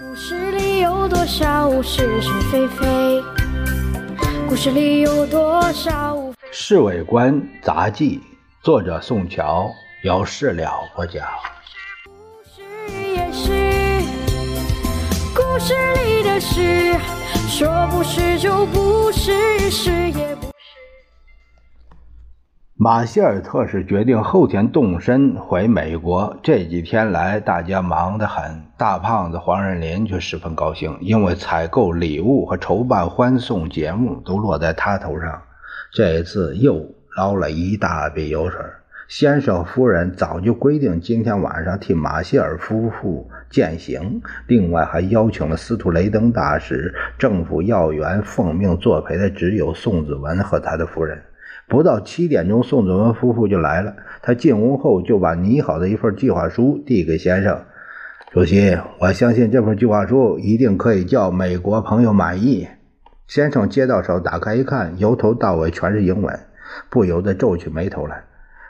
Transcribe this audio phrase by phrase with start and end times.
[0.00, 3.22] 故事里有多少是是非非？
[4.48, 6.16] 故事里有多少？
[6.50, 8.18] 《侍卫官杂记》，
[8.64, 9.70] 作者宋乔，
[10.02, 11.26] 由事了播讲。
[12.56, 12.62] 是
[13.06, 14.02] 也是，
[15.34, 15.74] 故事
[16.06, 16.96] 里的事，
[17.50, 20.51] 说不是就不是，是也不。
[22.84, 26.36] 马歇尔特使决定后天动身回美国。
[26.42, 28.60] 这几天来，大家忙得很。
[28.76, 35.42] 大胖子黄仁林却十分高兴，因为采购礼物和筹办欢送节目都落在他头上。
[35.92, 36.84] 这一次又
[37.16, 38.58] 捞了一大笔油水。
[39.06, 51.22] 先生夫人早就规定今天晚上替马歇尔夫妇饯行，另外还邀请了司徒雷登大使、政府要员，奉命作陪的只有宋子文和他的夫人。
[51.72, 53.96] 不到七点钟，宋子文夫妇就来了。
[54.20, 57.62] 他进屋后就把拟好的一份计划书递给先生。
[58.30, 62.68] 主席，我相信这份计划书一定可以叫美国朋友满意。
[63.26, 66.38] 先生接到手，打开一看，由头到尾全是英文，
[66.90, 68.22] 不由得皱起眉头来。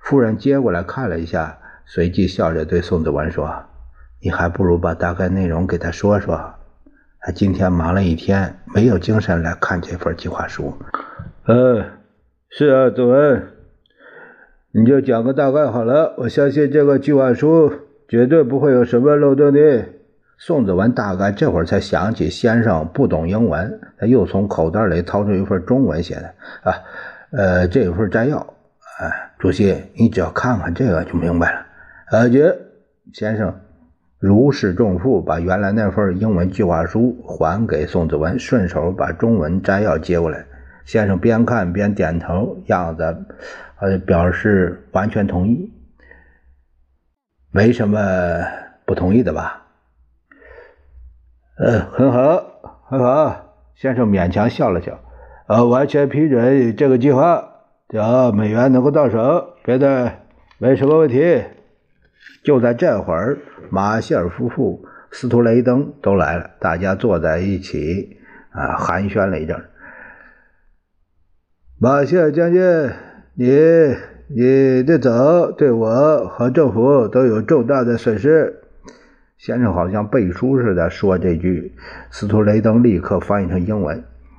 [0.00, 3.48] 夫人接过来看了一下，随即笑着对宋子文说
[4.20, 6.54] ：“你还不如把大概内容给他说说。
[7.20, 10.76] 他今天忙了一天，没有精神来看这份计划书。”
[11.46, 11.97] 呃。
[12.50, 13.46] 是啊，子文，
[14.72, 16.14] 你就讲个大概好了。
[16.16, 17.70] 我相信这个计划书
[18.08, 19.84] 绝对不会有什么漏洞的。
[20.38, 26.72] 宋子文大概这会儿才想起先生不懂英文，他又从口袋里掏出一份中文写的啊，
[27.32, 28.38] 呃，这份摘要。
[29.00, 31.66] 哎，主席，你只要看看这个就明白了。
[32.10, 32.56] 阿杰
[33.12, 33.54] 先生
[34.18, 40.46] 如释重负，把原来那份英文计划书还给宋子文，顺手把中文摘要接过来。
[40.88, 43.26] 先生边看边点头，样子
[43.78, 45.70] 呃表示完全同意，
[47.50, 48.00] 没什么
[48.86, 49.66] 不同意的吧？
[51.58, 53.68] 呃，很好，很好。
[53.74, 54.98] 先生勉强笑了笑，
[55.46, 57.46] 呃，完全批准这个计划，
[57.90, 60.10] 只要美元能够到手，别的
[60.56, 61.44] 没什么问题。
[62.42, 63.36] 就在这会儿，
[63.68, 68.18] 马歇尔夫妇、斯图雷登都来了，大家坐在一起
[68.52, 69.62] 啊寒暄了一阵。
[71.80, 72.60] 马歇尔将军，
[73.34, 73.46] 你
[74.26, 78.64] 你的走对我和政府都有重大的损失。
[79.36, 81.72] 先生好像背书似的说这句，
[82.10, 83.96] 斯图雷登立刻翻译成英文。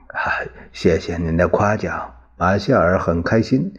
[0.07, 3.71] 啊，谢谢您的夸奖，马歇尔很开心。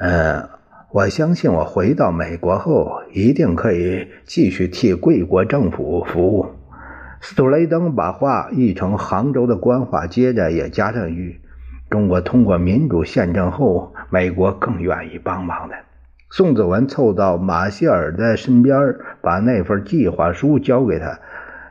[0.00, 0.48] 呃，
[0.90, 6.46] 我相信我回到美国后一定可以继续替贵国政府服务。
[7.20, 11.40] 斯图雷登把话译成杭州的官话，接着也加上一句。
[11.94, 15.76] 中国通过民主宪政后，美国更愿意帮忙的。
[16.28, 21.20] 宋子文凑到马歇尔的身边，把那份计划书交给他。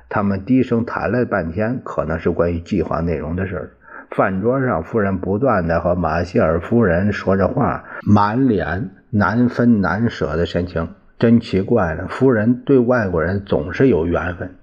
[0.08, 3.74] 他们低声谈了半天，可能是关于计划内容的事
[4.12, 10.88] 饭桌上，夫人不断的和马歇尔夫人说着话，满脸难分难舍的神情。
[11.20, 14.56] 真奇怪了，夫人对外国人总是有缘分。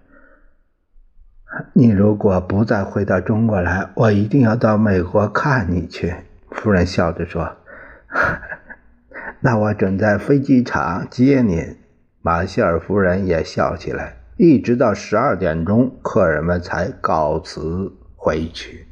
[1.73, 6.15] 你如果不再回到中国来，我一定要到美国看你去。”
[6.51, 7.57] 夫人笑着说。
[9.41, 11.77] “那我准在飞机场接您。”
[12.23, 14.17] 马歇尔夫人也笑起来。
[14.37, 18.87] 一直到十二点钟，客人们才告辞回去。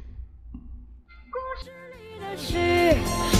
[1.31, 2.95] 故事里的事，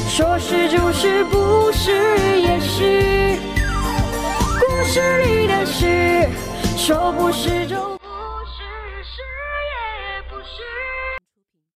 [0.08, 1.92] 说是就是，不是
[2.40, 3.38] 也是。
[4.60, 6.28] 故事里的事，
[6.78, 7.99] 说不是就。